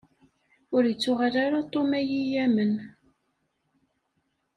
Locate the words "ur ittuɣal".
0.75-1.35